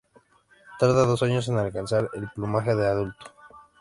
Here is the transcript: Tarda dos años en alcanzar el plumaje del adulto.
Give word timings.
Tarda 0.79 1.05
dos 1.05 1.21
años 1.21 1.47
en 1.47 1.59
alcanzar 1.59 2.09
el 2.15 2.27
plumaje 2.33 2.73
del 2.73 2.87
adulto. 2.87 3.35